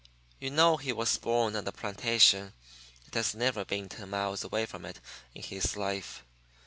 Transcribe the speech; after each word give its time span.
You 0.39 0.49
know 0.49 0.77
he 0.77 0.91
was 0.91 1.19
born 1.19 1.55
on 1.55 1.63
the 1.65 1.71
plantation, 1.71 2.53
and 3.05 3.13
has 3.13 3.35
never 3.35 3.63
been 3.63 3.87
ten 3.87 4.09
miles 4.09 4.43
away 4.43 4.65
from 4.65 4.83
it 4.83 4.99
in 5.35 5.43
his 5.43 5.77
life. 5.77 6.23